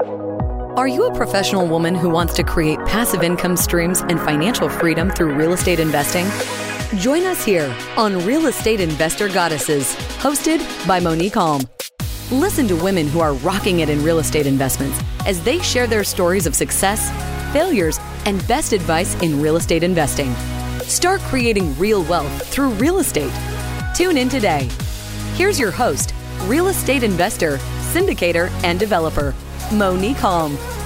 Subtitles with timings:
[0.00, 5.10] Are you a professional woman who wants to create passive income streams and financial freedom
[5.10, 6.26] through real estate investing?
[7.00, 11.68] Join us here on Real Estate Investor Goddesses, hosted by Monique Halm.
[12.30, 16.04] Listen to women who are rocking it in real estate investments as they share their
[16.04, 17.10] stories of success,
[17.52, 20.32] failures, and best advice in real estate investing.
[20.82, 23.32] Start creating real wealth through real estate.
[23.96, 24.68] Tune in today.
[25.34, 27.58] Here's your host, real estate investor,
[27.92, 29.34] syndicator, and developer,
[29.70, 30.77] Monique Halm.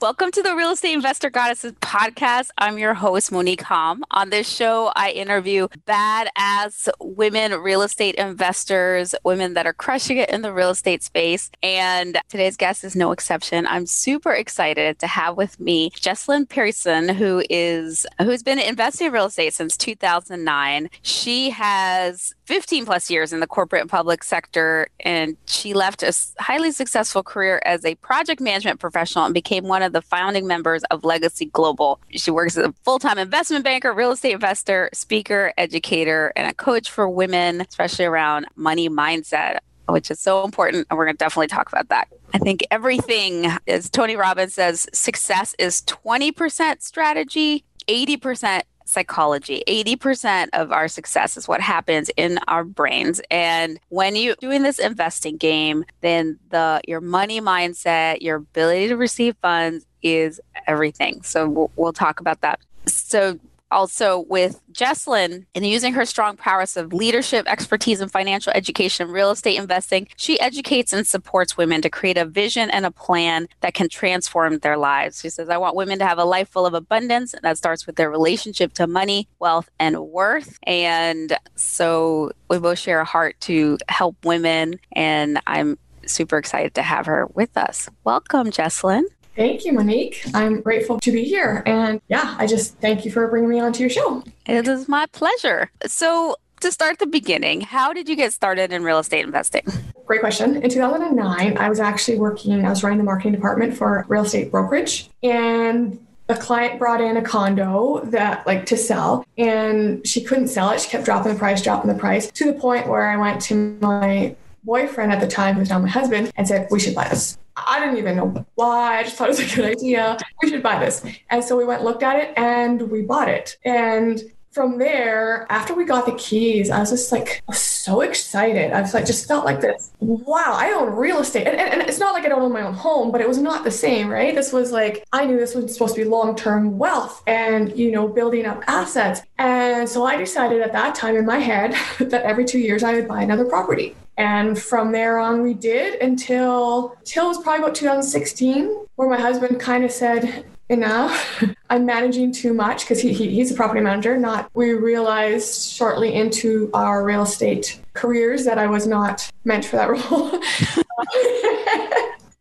[0.00, 2.48] Welcome to the Real Estate Investor Goddesses podcast.
[2.56, 4.00] I'm your host, Monique Halm.
[4.12, 10.30] On this show, I interview badass women real estate investors, women that are crushing it
[10.30, 11.50] in the real estate space.
[11.62, 13.66] And today's guest is no exception.
[13.66, 19.12] I'm super excited to have with me Jessilyn Persson, who is who's been investing in
[19.12, 20.88] real estate since 2009.
[21.02, 26.12] She has 15 plus years in the corporate and public sector, and she left a
[26.38, 30.46] highly successful career as a project management professional and became one of of the founding
[30.46, 32.00] members of Legacy Global.
[32.10, 36.54] She works as a full time investment banker, real estate investor, speaker, educator, and a
[36.54, 40.86] coach for women, especially around money mindset which is so important.
[40.88, 42.06] And we're going to definitely talk about that.
[42.32, 49.62] I think everything, as Tony Robbins says, success is 20% strategy, 80% psychology.
[49.66, 53.20] 80% of our success is what happens in our brains.
[53.30, 58.96] And when you're doing this investing game, then the your money mindset, your ability to
[58.96, 61.22] receive funds is everything.
[61.22, 62.60] So we'll, we'll talk about that.
[62.86, 63.38] So
[63.70, 69.30] also with Jessilyn in using her strong prowess of leadership, expertise in financial education, real
[69.30, 73.74] estate investing, she educates and supports women to create a vision and a plan that
[73.74, 75.20] can transform their lives.
[75.20, 77.34] She says, I want women to have a life full of abundance.
[77.34, 80.58] And that starts with their relationship to money, wealth, and worth.
[80.64, 84.80] And so we both share a heart to help women.
[84.92, 87.88] And I'm super excited to have her with us.
[88.04, 89.04] Welcome, Jessilyn.
[89.36, 90.22] Thank you, Monique.
[90.34, 91.62] I'm grateful to be here.
[91.66, 94.22] And yeah, I just thank you for bringing me onto your show.
[94.46, 95.70] It is my pleasure.
[95.86, 99.62] So, to start the beginning, how did you get started in real estate investing?
[100.04, 100.62] Great question.
[100.62, 104.50] In 2009, I was actually working, I was running the marketing department for real estate
[104.50, 105.08] brokerage.
[105.22, 110.70] And a client brought in a condo that like to sell and she couldn't sell
[110.70, 110.80] it.
[110.80, 113.76] She kept dropping the price, dropping the price to the point where I went to
[113.80, 117.36] my boyfriend at the time, who's now my husband, and said, We should buy this.
[117.66, 118.98] I didn't even know why.
[118.98, 120.16] I just thought it was a good idea.
[120.42, 121.04] We should buy this.
[121.30, 123.56] And so we went, looked at it, and we bought it.
[123.64, 128.72] And from there, after we got the keys, I was just like so excited.
[128.72, 129.92] I was like, just felt like this.
[130.00, 131.46] Wow, I own real estate.
[131.46, 133.38] And, and, and, it's not like I don't own my own home, but it was
[133.38, 134.34] not the same, right?
[134.34, 137.92] This was like, I knew this was supposed to be long term wealth and, you
[137.92, 139.22] know, building up assets.
[139.38, 142.94] And so I decided at that time in my head that every two years I
[142.94, 143.94] would buy another property.
[144.16, 149.18] And from there on, we did until till it was probably about 2016, where my
[149.18, 153.80] husband kind of said, "Enough, I'm managing too much," because he, he he's a property
[153.80, 154.18] manager.
[154.18, 159.76] Not we realized shortly into our real estate careers that I was not meant for
[159.76, 160.40] that role.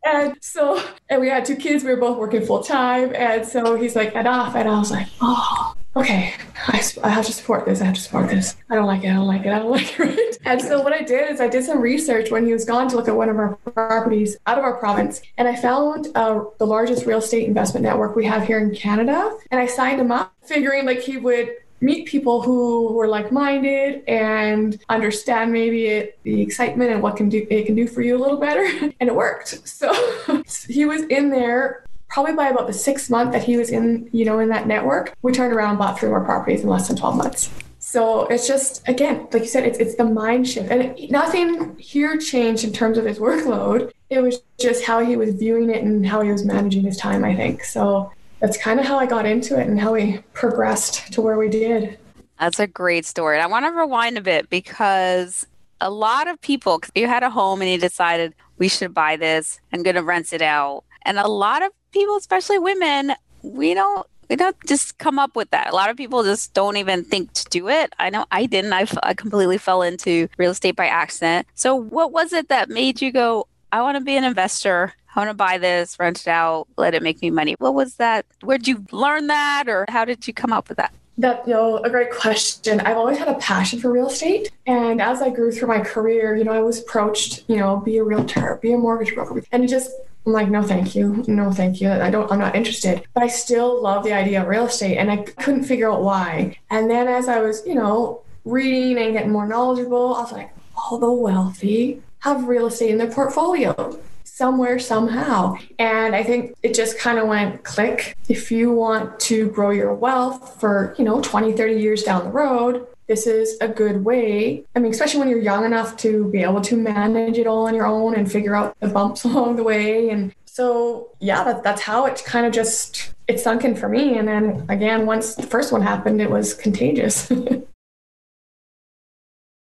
[0.05, 1.83] and so, and we had two kids.
[1.83, 5.07] We were both working full time, and so he's like, "Enough," and I was like,
[5.21, 6.33] "Oh." Okay,
[6.67, 7.81] I, I have to support this.
[7.81, 8.55] I have to support this.
[8.69, 9.09] I don't like it.
[9.09, 9.51] I don't like it.
[9.51, 10.37] I don't like it.
[10.45, 12.95] And so what I did is I did some research when he was gone to
[12.95, 16.65] look at one of our properties out of our province, and I found uh, the
[16.65, 20.33] largest real estate investment network we have here in Canada, and I signed him up,
[20.43, 26.91] figuring like he would meet people who were like-minded and understand maybe it, the excitement
[26.91, 28.65] and what can do it can do for you a little better
[28.99, 29.93] and it worked so
[30.67, 34.25] he was in there probably by about the sixth month that he was in, you
[34.25, 36.97] know, in that network, we turned around and bought three more properties in less than
[36.97, 37.49] 12 months.
[37.79, 42.17] So it's just again, like you said, it's it's the mind shift, and nothing here
[42.17, 43.91] changed in terms of his workload.
[44.11, 47.23] It was just how he was viewing it and how he was managing his time.
[47.23, 48.11] I think so.
[48.41, 51.49] That's kind of how I got into it and how we progressed to where we
[51.49, 51.97] did.
[52.39, 53.39] That's a great story.
[53.39, 55.47] I want to rewind a bit because
[55.81, 59.59] a lot of people, you had a home and you decided we should buy this.
[59.73, 60.83] I'm going to rent it out.
[61.03, 65.49] And a lot of people, especially women, we don't we don't just come up with
[65.49, 65.71] that.
[65.71, 67.93] A lot of people just don't even think to do it.
[67.97, 68.73] I know I didn't.
[68.73, 71.47] I, I completely fell into real estate by accident.
[71.55, 74.93] So, what was it that made you go, I want to be an investor?
[75.15, 77.55] I want to buy this, rent it out, let it make me money.
[77.57, 78.27] What was that?
[78.43, 80.93] Where'd you learn that, or how did you come up with that?
[81.19, 82.79] That know, a great question.
[82.79, 86.35] I've always had a passion for real estate, and as I grew through my career,
[86.35, 89.63] you know, I was approached, you know, be a realtor, be a mortgage broker, and
[89.63, 89.91] it just
[90.25, 91.23] I'm like, no, thank you.
[91.27, 91.89] No, thank you.
[91.89, 93.03] I don't, I'm not interested.
[93.13, 96.57] But I still love the idea of real estate and I couldn't figure out why.
[96.69, 100.51] And then as I was, you know, reading and getting more knowledgeable, I was like,
[100.75, 103.97] all the wealthy have real estate in their portfolio
[104.39, 109.49] somewhere somehow and i think it just kind of went click if you want to
[109.49, 113.67] grow your wealth for you know 20 30 years down the road this is a
[113.67, 114.63] good way.
[114.75, 117.73] I mean, especially when you're young enough to be able to manage it all on
[117.73, 120.11] your own and figure out the bumps along the way.
[120.11, 124.17] And so, yeah, that, that's how it kind of just it sunk in for me.
[124.19, 127.31] And then again, once the first one happened, it was contagious.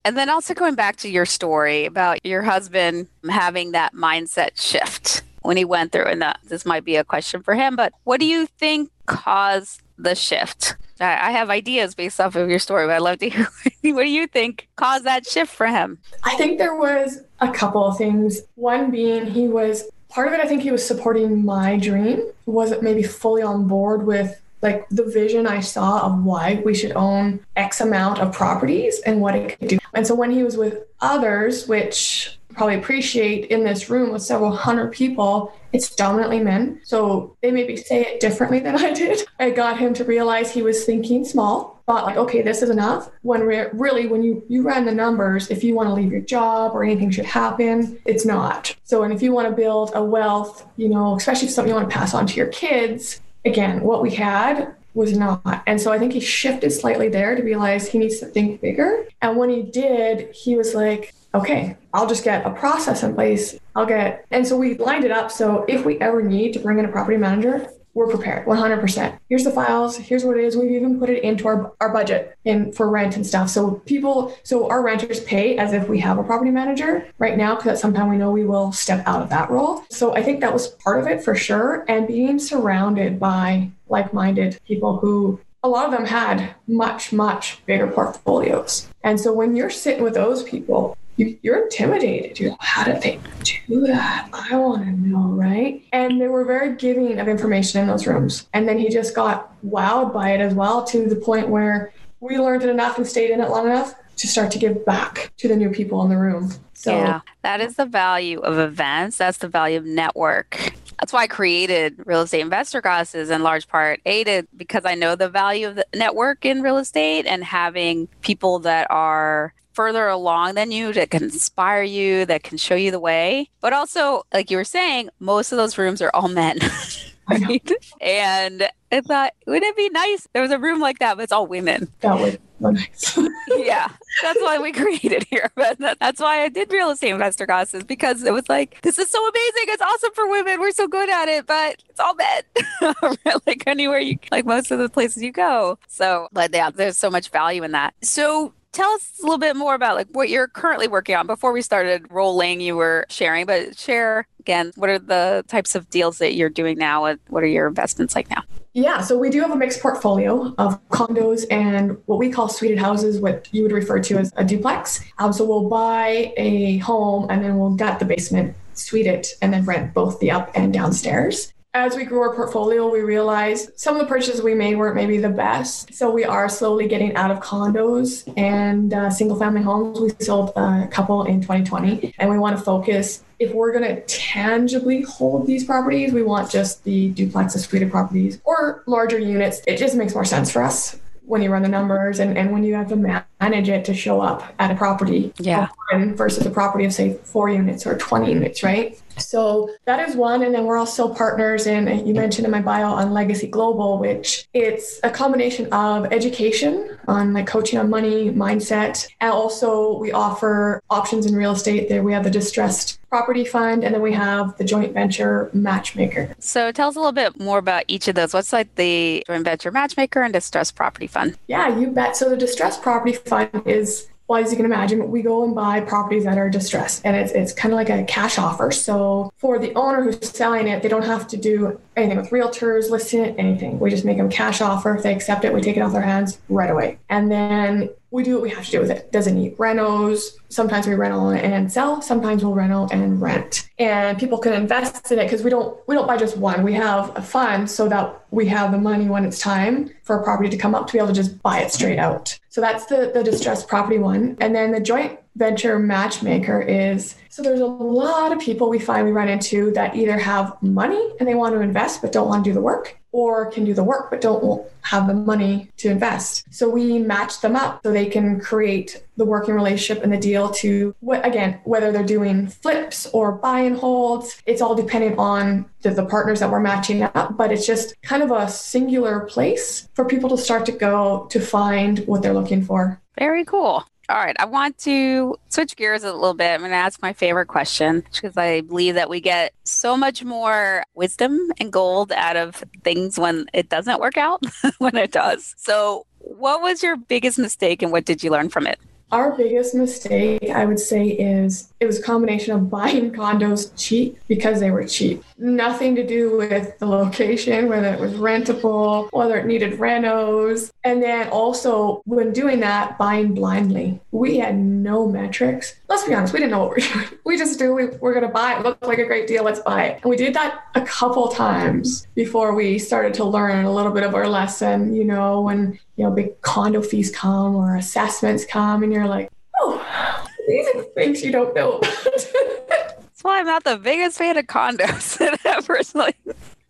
[0.06, 5.24] And then also going back to your story about your husband having that mindset shift
[5.42, 8.20] when he went through, and that this might be a question for him, but what
[8.20, 10.76] do you think caused the shift?
[11.00, 13.30] I have ideas based off of your story, but I'd love to
[13.82, 15.98] hear what do you think caused that shift for him?
[16.24, 18.42] I think there was a couple of things.
[18.54, 22.84] One being he was part of it, I think he was supporting my dream, wasn't
[22.84, 27.40] maybe fully on board with like the vision I saw of why we should own
[27.56, 29.78] X amount of properties and what it could do.
[29.94, 34.52] And so when he was with others, which probably appreciate in this room with several
[34.52, 36.80] hundred people, it's dominantly men.
[36.84, 39.22] So they maybe say it differently than I did.
[39.40, 43.12] I got him to realize he was thinking small, thought like, okay, this is enough.
[43.22, 46.22] When re- really, when you you run the numbers, if you want to leave your
[46.22, 48.76] job or anything should happen, it's not.
[48.84, 51.76] So, and if you want to build a wealth, you know, especially if something you
[51.76, 55.64] want to pass on to your kids, again, what we had was not.
[55.68, 59.08] And so I think he shifted slightly there to realize he needs to think bigger.
[59.22, 63.60] And when he did, he was like, okay, I'll just get a process in place.
[63.76, 65.32] I'll get, and so we lined it up.
[65.32, 69.18] So if we ever need to bring in a property manager, we're prepared 100%.
[69.30, 69.98] Here's the files.
[69.98, 70.56] Here's what it is.
[70.56, 73.50] We've even put it into our, our budget in for rent and stuff.
[73.50, 77.56] So people, so our renters pay as if we have a property manager right now,
[77.56, 79.84] because at some time we know we will step out of that role.
[79.90, 81.86] So I think that was part of it for sure.
[81.88, 87.88] And being surrounded by like-minded people who a lot of them had much, much bigger
[87.88, 88.88] portfolios.
[89.04, 92.40] And so when you're sitting with those people, you, are intimidated.
[92.40, 94.30] You're like, how did they do that?
[94.34, 95.84] I want to know, right?
[95.94, 98.48] And they were very giving of information in those rooms.
[98.54, 102.38] And then he just got wowed by it as well to the point where we
[102.38, 105.48] learned it enough and stayed in it long enough to start to give back to
[105.48, 106.52] the new people in the room.
[106.74, 109.18] So yeah, that is the value of events.
[109.18, 110.74] That's the value of network.
[111.00, 115.16] That's why I created Real Estate Investor Goddesses in large part, aided because I know
[115.16, 120.56] the value of the network in real estate and having people that are further along
[120.56, 123.50] than you that can inspire you, that can show you the way.
[123.62, 126.60] But also, like you were saying, most of those rooms are all men.
[127.30, 127.72] right?
[128.02, 130.28] And I thought, wouldn't it be nice?
[130.34, 131.92] There was a room like that, but it's all women.
[132.02, 133.18] That would be nice.
[133.58, 133.90] yeah,
[134.22, 135.52] that's why we created here.
[135.56, 139.10] But that's why I did real estate investor classes because it was like, this is
[139.10, 139.64] so amazing.
[139.68, 140.60] It's awesome for women.
[140.60, 143.42] We're so good at it, but it's all men.
[143.48, 145.80] like anywhere you, like most of the places you go.
[145.88, 147.96] So, but yeah, there's so much value in that.
[148.02, 151.26] So tell us a little bit more about like what you're currently working on.
[151.26, 155.90] Before we started rolling you were sharing but share again what are the types of
[155.90, 157.16] deals that you're doing now?
[157.30, 158.44] What are your investments like now?
[158.74, 162.78] Yeah so we do have a mixed portfolio of condos and what we call suited
[162.78, 165.02] houses what you would refer to as a duplex.
[165.18, 169.54] Um, so we'll buy a home and then we'll gut the basement suite it and
[169.54, 173.96] then rent both the up and downstairs as we grew our portfolio, we realized some
[173.96, 175.94] of the purchases we made weren't maybe the best.
[175.94, 180.00] So we are slowly getting out of condos and uh, single family homes.
[180.00, 183.26] We sold a couple in 2020, and we want to focus.
[183.40, 188.40] If we're going to tangibly hold these properties, we want just the duplexes, suite properties,
[188.46, 189.60] or larger units.
[189.68, 192.64] It just makes more sense for us when you run the numbers and, and when
[192.64, 195.68] you have to manage it to show up at a property yeah.
[196.14, 200.44] versus a property of say four units or 20 units right so that is one
[200.44, 204.48] and then we're also partners in you mentioned in my bio on legacy global which
[204.54, 210.82] it's a combination of education on like coaching on money mindset and also we offer
[210.90, 211.90] options in real estate.
[211.90, 216.36] There we have the distressed property fund and then we have the joint venture matchmaker.
[216.40, 218.34] So tell us a little bit more about each of those.
[218.34, 221.38] What's like the joint venture matchmaker and distressed property fund?
[221.48, 222.18] Yeah you bet.
[222.18, 225.82] So the distressed property fund is well, as you can imagine, we go and buy
[225.82, 228.72] properties that are distressed and it's, it's kind of like a cash offer.
[228.72, 232.90] So for the owner who's selling it, they don't have to do anything with realtors,
[232.90, 233.80] listing it, anything.
[233.80, 234.96] We just make them cash offer.
[234.96, 236.98] If they accept it, we take it off their hands right away.
[237.10, 239.12] And then we do what we have to do with it.
[239.12, 240.38] Doesn't need renos.
[240.50, 242.02] Sometimes we rental and sell.
[242.02, 243.70] Sometimes we'll rental and rent.
[243.78, 246.64] And people can invest in it because we don't we don't buy just one.
[246.64, 250.24] We have a fund so that we have the money when it's time for a
[250.24, 252.38] property to come up to be able to just buy it straight out.
[252.50, 254.38] So that's the the distressed property one.
[254.40, 259.06] And then the joint venture matchmaker is so there's a lot of people we find
[259.06, 262.46] we run into that either have money and they want to invest but don't want
[262.46, 265.90] to do the work or can do the work but don't have the money to
[265.90, 266.46] invest.
[266.52, 270.50] So we match them up so they can create the working relationship and the deal
[270.50, 275.66] to what again whether they're doing flips or buy and holds it's all dependent on
[275.82, 279.88] the, the partners that we're matching up but it's just kind of a singular place
[279.94, 284.18] for people to start to go to find what they're looking for very cool all
[284.18, 286.52] right, I want to switch gears a little bit.
[286.52, 290.24] I'm going to ask my favorite question because I believe that we get so much
[290.24, 294.44] more wisdom and gold out of things when it doesn't work out
[294.78, 295.56] when it does.
[295.58, 298.80] So, what was your biggest mistake and what did you learn from it?
[299.12, 304.18] Our biggest mistake, I would say, is it was a combination of buying condos cheap
[304.28, 305.24] because they were cheap.
[305.38, 310.72] Nothing to do with the location, whether it was rentable, whether it needed renos.
[310.84, 314.00] And then also, when doing that, buying blindly.
[314.12, 315.76] We had no metrics.
[315.88, 317.20] Let's be honest, we didn't know what we were doing.
[317.24, 318.64] We just do, we, we're going to buy it.
[318.64, 320.02] Look like a great deal, let's buy it.
[320.02, 324.04] And we did that a couple times before we started to learn a little bit
[324.04, 328.84] of our lesson, you know, when you know, big condo fees come or assessments come,
[328.84, 331.80] and you're like, oh, these are things you don't know.
[331.82, 332.28] That's
[333.22, 336.14] why I'm not the biggest fan of condos personally.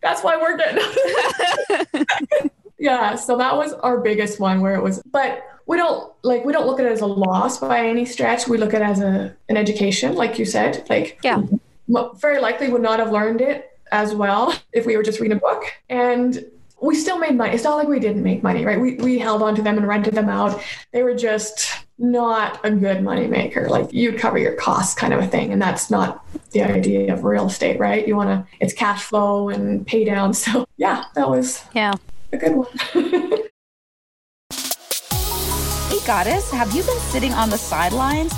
[0.02, 2.50] That's why we're good.
[2.78, 6.52] yeah, so that was our biggest one where it was, but we don't like we
[6.52, 8.46] don't look at it as a loss by any stretch.
[8.46, 10.86] We look at it as a an education, like you said.
[10.88, 11.42] Like, yeah,
[12.16, 15.40] very likely would not have learned it as well if we were just reading a
[15.40, 15.64] book.
[15.88, 16.44] And
[16.80, 17.54] we still made money.
[17.54, 18.78] It's not like we didn't make money, right?
[18.78, 20.62] We, we held on to them and rented them out.
[20.92, 23.68] They were just not a good money maker.
[23.68, 25.52] Like you'd cover your costs kind of a thing.
[25.52, 28.06] And that's not the idea of real estate, right?
[28.06, 30.34] You want to, it's cash flow and pay down.
[30.34, 31.94] So yeah, that was yeah
[32.32, 32.68] a good one.
[35.88, 38.32] hey, Goddess, have you been sitting on the sidelines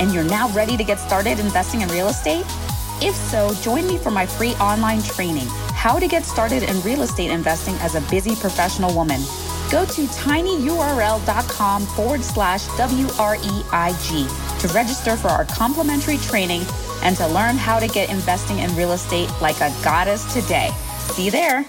[0.00, 2.44] and you're now ready to get started investing in real estate?
[3.00, 5.48] If so, join me for my free online training
[5.84, 9.20] how to get started in real estate investing as a busy professional woman.
[9.70, 14.26] Go to tinyurl.com forward slash W-R-E-I-G
[14.60, 16.62] to register for our complimentary training
[17.02, 20.70] and to learn how to get investing in real estate like a goddess today.
[21.12, 21.66] See you there.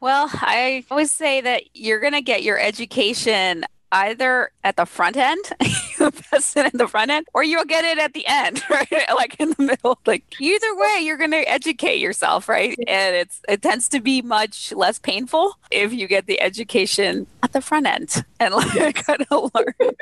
[0.00, 3.64] Well, I always say that you're going to get your education
[3.94, 7.84] either at the front end, you invest it in the front end, or you'll get
[7.84, 8.90] it at the end, right?
[9.14, 9.98] Like in the middle.
[10.04, 12.76] Like either way, you're going to educate yourself, right?
[12.86, 17.52] And it's it tends to be much less painful if you get the education at
[17.52, 19.94] the front end and like kind of learn.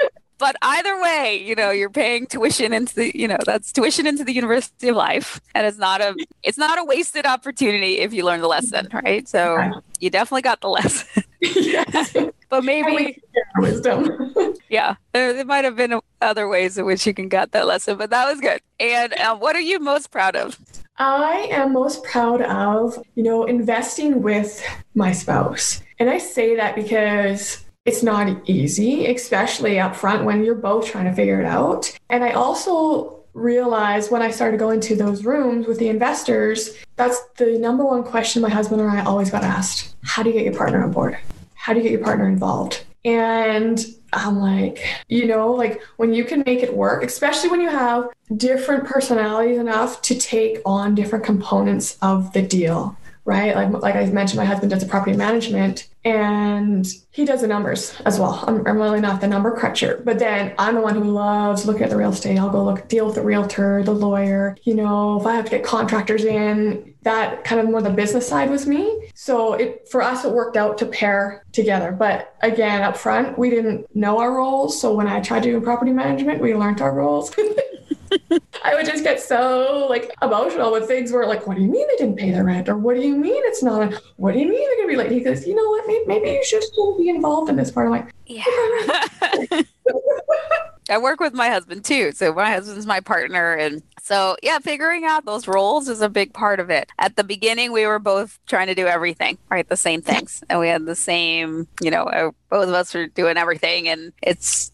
[0.43, 4.25] But either way, you know, you're paying tuition into the, you know, that's tuition into
[4.25, 8.25] the University of Life, and it's not a, it's not a wasted opportunity if you
[8.25, 9.29] learn the lesson, right?
[9.29, 9.71] So
[10.01, 11.23] you definitely got the lesson.
[11.41, 12.17] yes.
[12.49, 13.23] but maybe
[13.59, 14.35] wisdom.
[14.69, 17.97] yeah, there, there, might have been other ways in which you can get that lesson,
[17.97, 18.61] but that was good.
[18.81, 20.59] And um, what are you most proud of?
[20.99, 24.61] I am most proud of, you know, investing with
[24.97, 25.81] my spouse.
[26.01, 31.07] And I say that because it's not easy, especially up front when you're both trying
[31.07, 31.93] to figure it out.
[32.11, 37.21] And I also realized when I started going to those rooms with the investors, that's
[37.39, 39.97] the number one question my husband and I always got asked.
[40.05, 41.19] How do you get your partner on board?
[41.55, 42.85] How do you get your partner involved?
[43.05, 47.71] And I'm like, you know, like when you can make it work, especially when you
[47.71, 53.55] have different personalities enough to take on different components of the deal right?
[53.55, 57.95] Like like I mentioned, my husband does the property management and he does the numbers
[58.05, 58.43] as well.
[58.47, 61.83] I'm, I'm really not the number cruncher, but then I'm the one who loves looking
[61.83, 62.39] at the real estate.
[62.39, 64.57] I'll go look, deal with the realtor, the lawyer.
[64.65, 68.29] You know, if I have to get contractors in, that kind of more the business
[68.29, 69.11] side was me.
[69.15, 71.93] So it for us, it worked out to pair together.
[71.93, 74.81] But again, up front, we didn't know our roles.
[74.81, 77.33] So when I tried to do property management, we learned our roles.
[78.65, 81.87] I would just get so like emotional with things where like, what do you mean
[81.89, 82.69] they didn't pay their rent?
[82.69, 83.93] Or what do you mean it's not?
[83.93, 85.11] A, what do you mean they're gonna be late?
[85.11, 85.87] He goes, you know what?
[85.87, 87.87] Maybe, maybe you should still be involved in this part.
[87.87, 88.45] I'm like, yeah.
[90.91, 92.13] I work with my husband too.
[92.13, 93.55] So my husband's my partner.
[93.55, 96.91] And so, yeah, figuring out those roles is a big part of it.
[96.99, 99.69] At the beginning, we were both trying to do everything, right?
[99.69, 100.43] The same things.
[100.51, 104.13] And we had the same, you know, uh, both of us were doing everything and
[104.21, 104.73] it's,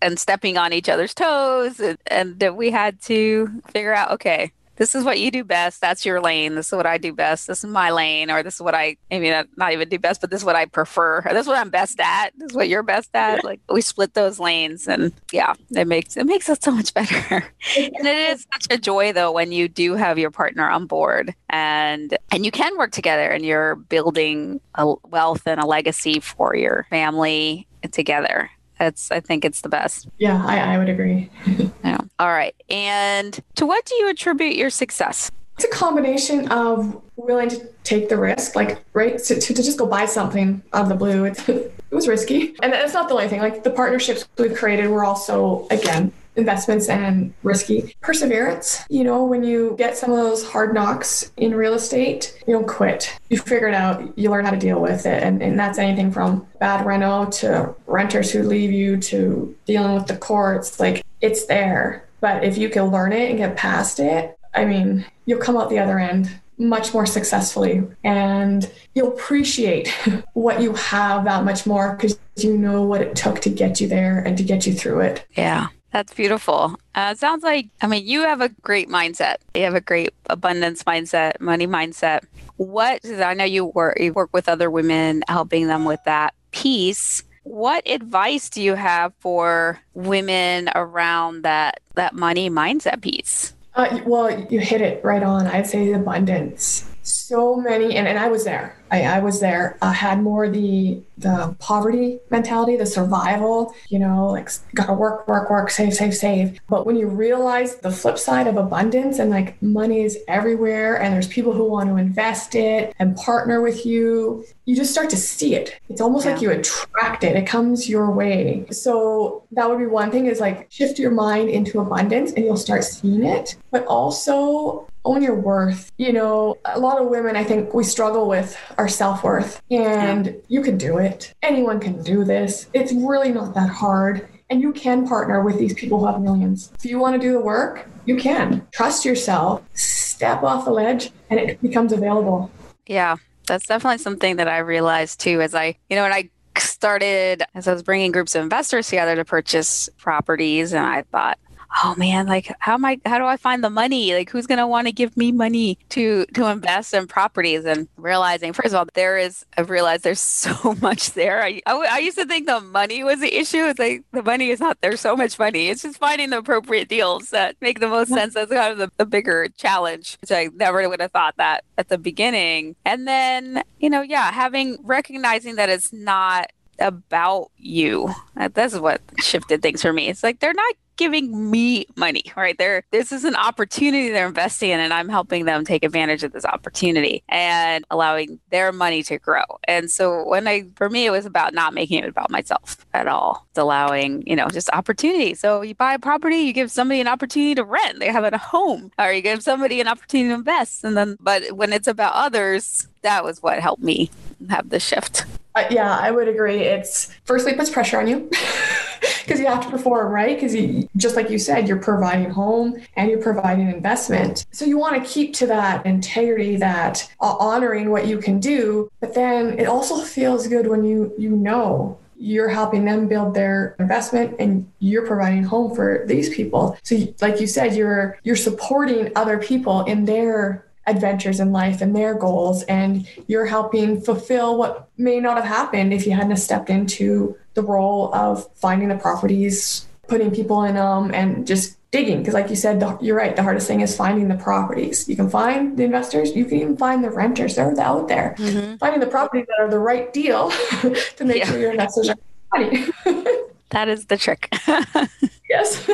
[0.00, 1.80] and stepping on each other's toes.
[1.80, 5.80] And, and we had to figure out, okay, this is what you do best.
[5.80, 6.54] That's your lane.
[6.54, 7.48] This is what I do best.
[7.48, 10.20] This is my lane, or this is what I, I mean, not even do best,
[10.20, 11.18] but this is what I prefer.
[11.18, 12.30] Or this is what I'm best at.
[12.38, 13.44] This is what you're best at.
[13.44, 17.16] Like we split those lanes, and yeah, it makes it makes it so much better.
[17.76, 21.34] and it is such a joy though when you do have your partner on board,
[21.50, 26.54] and and you can work together, and you're building a wealth and a legacy for
[26.54, 28.50] your family together.
[28.80, 30.08] It's I think it's the best.
[30.18, 31.30] Yeah, I, I would agree.
[31.84, 31.98] yeah.
[32.18, 32.54] All right.
[32.68, 35.30] And to what do you attribute your success?
[35.56, 39.76] It's a combination of willing to take the risk, like right, to, to, to just
[39.76, 41.24] go buy something out of the blue.
[41.24, 43.40] It's, it was risky, and that's not the only thing.
[43.40, 47.94] Like the partnerships we've created were also again investments and risky.
[48.00, 52.54] Perseverance, you know, when you get some of those hard knocks in real estate, you
[52.54, 53.18] don't quit.
[53.28, 55.22] You figure it out, you learn how to deal with it.
[55.22, 60.06] And, and that's anything from bad reno to renters who leave you to dealing with
[60.06, 60.80] the courts.
[60.80, 62.08] Like it's there.
[62.20, 65.70] But if you can learn it and get past it, I mean, you'll come out
[65.70, 69.88] the other end much more successfully and you'll appreciate
[70.32, 73.88] what you have that much more because you know what it took to get you
[73.88, 75.24] there and to get you through it.
[75.36, 75.68] Yeah.
[75.92, 76.78] That's beautiful.
[76.94, 79.36] Uh, sounds like, I mean, you have a great mindset.
[79.54, 82.24] You have a great abundance mindset, money mindset.
[82.56, 87.22] What, I know you work, you work with other women, helping them with that piece.
[87.44, 93.54] What advice do you have for women around that, that money mindset piece?
[93.74, 95.46] Uh, well, you hit it right on.
[95.46, 96.87] I'd say abundance.
[97.08, 98.76] So many, and, and I was there.
[98.90, 99.78] I, I was there.
[99.80, 105.50] I had more the the poverty mentality, the survival, you know, like gotta work, work,
[105.50, 106.60] work, save, save, save.
[106.68, 111.12] But when you realize the flip side of abundance and like money is everywhere and
[111.12, 115.16] there's people who want to invest it and partner with you, you just start to
[115.16, 115.80] see it.
[115.88, 116.32] It's almost yeah.
[116.32, 117.36] like you attract it.
[117.36, 118.66] It comes your way.
[118.70, 122.56] So that would be one thing is like shift your mind into abundance and you'll
[122.56, 123.56] start seeing it.
[123.72, 125.90] But also own your worth.
[125.96, 129.60] You know, a lot of women I think we struggle with our self worth.
[129.70, 130.32] And yeah.
[130.48, 131.34] you can do it.
[131.42, 132.68] Anyone can do this.
[132.74, 134.28] It's really not that hard.
[134.50, 136.72] And you can partner with these people who have millions.
[136.76, 138.66] If you want to do the work, you can.
[138.72, 142.50] Trust yourself, step off the ledge, and it becomes available.
[142.86, 147.42] Yeah, that's definitely something that I realized too as I, you know, when I started,
[147.54, 151.38] as I was bringing groups of investors together to purchase properties, and I thought,
[151.82, 154.14] oh man, like how am I how do I find the money?
[154.14, 157.64] Like who's gonna want to give me money to to invest in properties?
[157.64, 161.42] And realizing, first of all, there is I've realized there's so much there.
[161.42, 163.66] I, I, I used to think the money was the issue.
[163.66, 165.68] It's like the money is not there's so much money.
[165.68, 168.34] It's just finding the appropriate deals that make the most sense.
[168.34, 170.18] That's kind of the, the bigger challenge.
[170.20, 172.76] Which I never would have thought that at the beginning.
[172.84, 178.12] And then, you know, yeah, having recognizing that it's not about you.
[178.36, 180.08] Uh, that's what shifted things for me.
[180.08, 182.58] It's like they're not giving me money, right?
[182.58, 186.32] There, this is an opportunity they're investing in, and I'm helping them take advantage of
[186.32, 189.44] this opportunity and allowing their money to grow.
[189.64, 193.06] And so, when I, for me, it was about not making it about myself at
[193.06, 193.46] all.
[193.50, 195.34] It's allowing, you know, just opportunity.
[195.34, 198.36] So, you buy a property, you give somebody an opportunity to rent, they have a
[198.36, 200.84] home, or you give somebody an opportunity to invest.
[200.84, 204.10] And then, but when it's about others, that was what helped me
[204.50, 205.24] have the shift.
[205.54, 206.60] Uh, yeah, I would agree.
[206.60, 208.30] It's firstly puts pressure on you
[209.22, 210.38] because you have to perform, right?
[210.38, 214.46] Because just like you said, you're providing home and you're providing investment.
[214.52, 218.90] So you want to keep to that integrity, that uh, honoring what you can do.
[219.00, 223.76] But then it also feels good when you you know you're helping them build their
[223.78, 229.12] investment and you're providing home for these people so like you said you're you're supporting
[229.14, 234.88] other people in their adventures in life and their goals and you're helping fulfill what
[234.96, 239.86] may not have happened if you hadn't stepped into the role of finding the properties
[240.08, 242.18] putting people in them and just digging.
[242.18, 245.08] Because like you said the, you're right the hardest thing is finding the properties.
[245.08, 248.34] You can find the investors you can even find the renters they're out there.
[248.38, 248.76] Mm-hmm.
[248.76, 250.50] finding the properties that are the right deal
[251.16, 251.44] to make yeah.
[251.46, 252.16] sure your investors are
[252.52, 252.86] money.
[253.70, 254.50] That is the trick.
[255.50, 255.88] Yes.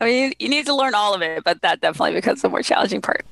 [0.00, 2.62] I mean you need to learn all of it but that definitely becomes the more
[2.62, 3.26] challenging part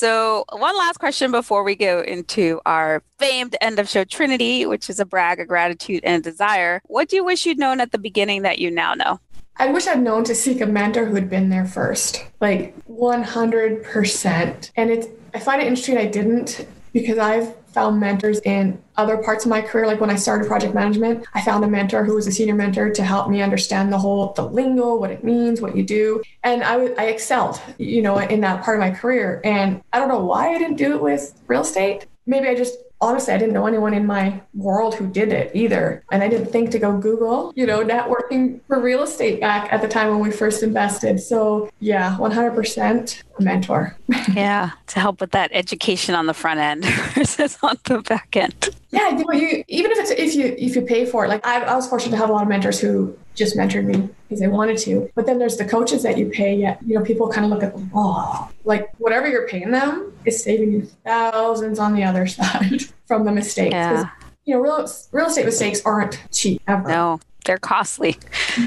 [0.00, 4.88] so, one last question before we go into our famed end of show Trinity, which
[4.88, 6.80] is a brag, a gratitude, and a desire.
[6.86, 9.20] What do you wish you'd known at the beginning that you now know?
[9.56, 14.70] I wish I'd known to seek a mentor who had been there first, like 100%.
[14.74, 19.44] And it's, I find it interesting I didn't because I've found mentors in other parts
[19.44, 19.86] of my career.
[19.86, 22.90] Like when I started project management, I found a mentor who was a senior mentor
[22.90, 26.62] to help me understand the whole the lingo, what it means, what you do, and
[26.62, 29.40] I, I excelled, you know, in that part of my career.
[29.44, 32.06] And I don't know why I didn't do it with real estate.
[32.26, 36.04] Maybe I just honestly, I didn't know anyone in my world who did it either.
[36.10, 39.80] And I didn't think to go Google, you know, networking for real estate back at
[39.80, 41.20] the time when we first invested.
[41.20, 43.96] So, yeah, 100% a mentor.
[44.34, 46.84] yeah, to help with that education on the front end
[47.14, 48.68] versus on the back end.
[48.90, 51.46] Yeah, you know, you even if it's if you if you pay for it, like
[51.46, 54.40] I, I was fortunate to have a lot of mentors who just mentored me because
[54.40, 55.08] they wanted to.
[55.14, 56.56] But then there's the coaches that you pay.
[56.56, 60.09] Yet you know, people kind of look at them, oh, like whatever you're paying them
[60.24, 63.72] is saving you thousands on the other side from the mistakes.
[63.72, 64.10] Yeah.
[64.44, 66.88] You know, real real estate mistakes aren't cheap ever.
[66.88, 68.16] No, they're costly.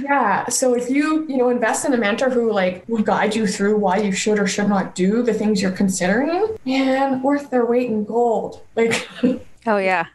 [0.04, 0.48] Yeah.
[0.50, 3.78] So if you, you know, invest in a mentor who like will guide you through
[3.78, 7.90] why you should or should not do the things you're considering, man, worth their weight
[7.90, 8.62] in gold.
[8.76, 9.08] Like
[9.66, 10.06] Oh yeah.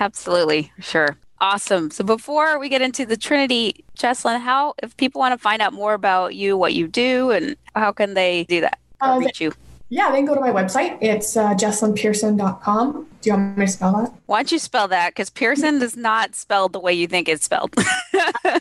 [0.00, 0.72] Absolutely.
[0.80, 1.16] Sure.
[1.40, 1.90] Awesome.
[1.90, 5.72] So before we get into the Trinity, Jessilyn, how if people want to find out
[5.72, 8.78] more about you, what you do, and how can they do that?
[9.00, 9.52] Or Uh, reach you?
[9.90, 10.98] Yeah, they can go to my website.
[11.00, 13.06] It's uh, jessilynpersson.com.
[13.20, 14.12] Do you want me to spell that?
[14.26, 15.10] Why don't you spell that?
[15.10, 17.74] Because Persson is not spelled the way you think it's spelled.
[18.12, 18.20] You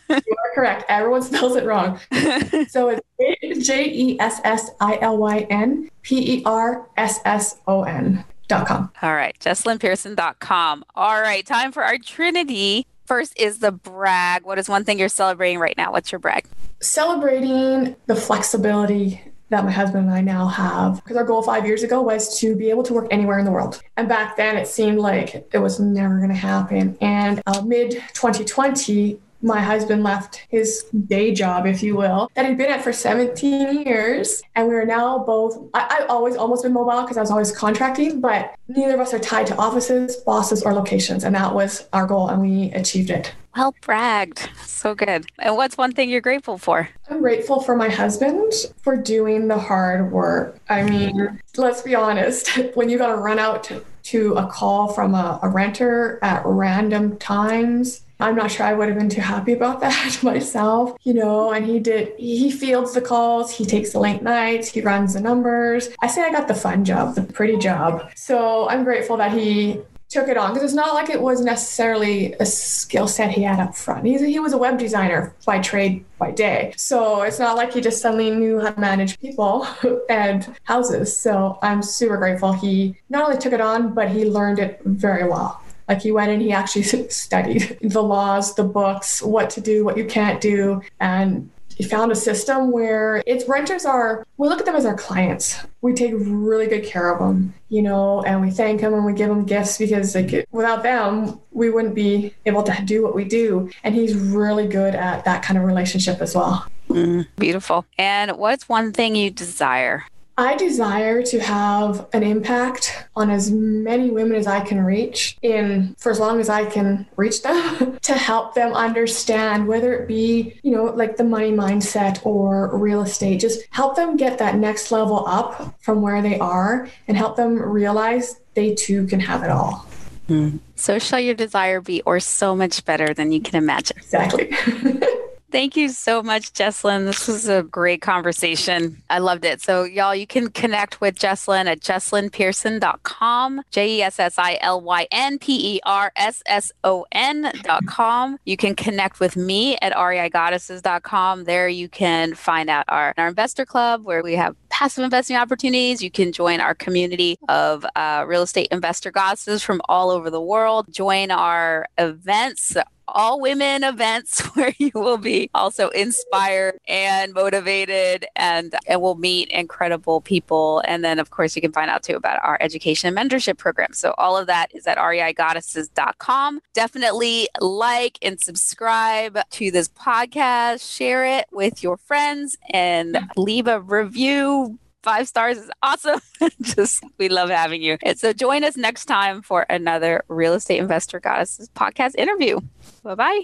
[0.10, 0.86] are correct.
[0.88, 2.00] Everyone spells it wrong.
[2.70, 7.58] so it's J E S S I L Y N P E R S S
[7.68, 8.92] O N dot com.
[9.02, 10.86] All right, JessilynPersson.com.
[10.96, 12.88] All right, time for our Trinity.
[13.06, 14.44] First is the brag.
[14.44, 15.92] What is one thing you're celebrating right now?
[15.92, 16.46] What's your brag?
[16.82, 21.04] Celebrating the flexibility that my husband and I now have.
[21.04, 23.52] Because our goal five years ago was to be able to work anywhere in the
[23.52, 23.82] world.
[23.96, 26.98] And back then it seemed like it was never going to happen.
[27.02, 32.58] And uh, mid 2020, my husband left his day job, if you will, that he'd
[32.58, 34.44] been at for 17 years.
[34.56, 37.52] And we are now both, I, I've always almost been mobile because I was always
[37.52, 41.24] contracting, but neither of us are tied to offices, bosses, or locations.
[41.24, 43.34] And that was our goal, and we achieved it.
[43.58, 44.50] Well bragged.
[44.62, 45.26] So good.
[45.40, 46.90] And what's one thing you're grateful for?
[47.10, 50.60] I'm grateful for my husband for doing the hard work.
[50.70, 54.90] I mean, let's be honest, when you got to run out to, to a call
[54.90, 59.22] from a, a renter at random times, I'm not sure I would have been too
[59.22, 61.52] happy about that myself, you know.
[61.52, 65.22] And he did, he fields the calls, he takes the late nights, he runs the
[65.22, 65.90] numbers.
[66.02, 68.12] I say I got the fun job, the pretty job.
[68.16, 72.34] So I'm grateful that he took it on because it's not like it was necessarily
[72.40, 74.06] a skill set he had up front.
[74.06, 76.74] He's, he was a web designer by trade by day.
[76.78, 79.68] So it's not like he just suddenly knew how to manage people
[80.10, 81.18] and houses.
[81.18, 85.28] So I'm super grateful he not only took it on, but he learned it very
[85.28, 85.62] well.
[85.88, 89.98] Like he went and he actually studied the laws, the books, what to do, what
[89.98, 94.66] you can't do, and he found a system where its renters are we look at
[94.66, 98.50] them as our clients we take really good care of them you know and we
[98.50, 102.64] thank them and we give them gifts because like without them we wouldn't be able
[102.64, 106.34] to do what we do and he's really good at that kind of relationship as
[106.34, 107.86] well Mm, beautiful.
[107.98, 110.06] And what's one thing you desire?
[110.40, 115.96] I desire to have an impact on as many women as I can reach in
[115.98, 120.60] for as long as I can reach them to help them understand whether it be,
[120.62, 124.92] you know, like the money mindset or real estate, just help them get that next
[124.92, 129.50] level up from where they are and help them realize they too can have it
[129.50, 129.88] all.
[130.28, 130.58] Hmm.
[130.76, 133.98] So shall your desire be, or so much better than you can imagine.
[133.98, 134.56] Exactly.
[135.50, 137.06] Thank you so much, Jessilyn.
[137.06, 139.02] This was a great conversation.
[139.10, 139.62] I loved it.
[139.62, 144.82] So, y'all, you can connect with Jessilyn at jessilynpersson.com, J E S S I L
[144.82, 148.38] Y N P E R S S O N.com.
[148.44, 151.46] You can connect with me at reigoddesses.com.
[151.46, 156.04] There you can find out our, our investor club where we have passive investing opportunities.
[156.04, 160.42] You can join our community of uh, real estate investor goddesses from all over the
[160.42, 160.88] world.
[160.92, 162.76] Join our events,
[163.08, 169.50] all women events where you will be also inspired and motivated and and will meet
[169.50, 170.82] incredible people.
[170.86, 173.94] And then of course you can find out too about our education and mentorship program.
[173.94, 180.96] So all of that is at reigoddesses.com definitely like and subscribe to this podcast.
[180.96, 186.20] Share it with your friends and leave a review five stars is awesome.
[186.62, 187.98] Just we love having you.
[188.04, 192.60] And so join us next time for another Real Estate Investor Goddesses podcast interview.
[193.04, 193.42] Bye bye.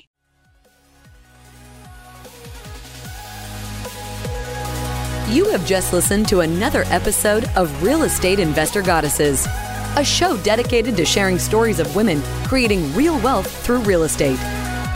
[5.29, 9.47] You have just listened to another episode of Real Estate Investor Goddesses,
[9.95, 14.37] a show dedicated to sharing stories of women creating real wealth through real estate.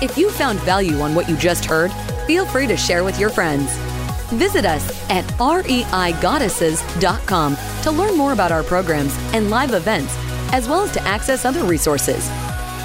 [0.01, 1.93] If you found value on what you just heard,
[2.27, 3.86] feel free to share with your friends.
[4.29, 10.13] Visit us at reigoddesses.com to learn more about our programs and live events,
[10.53, 12.29] as well as to access other resources.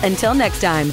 [0.05, 0.93] Until next time.